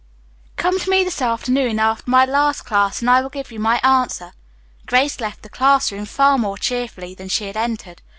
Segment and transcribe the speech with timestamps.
[0.55, 3.77] Come to me this afternoon after my last class and I will give you my
[3.83, 4.33] answer."
[4.87, 8.01] Grace left the class room far more cheerfully than she had entered.